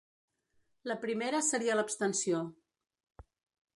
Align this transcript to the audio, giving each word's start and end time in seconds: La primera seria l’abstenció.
La 0.91 0.95
primera 1.03 1.41
seria 1.49 1.75
l’abstenció. 1.81 2.41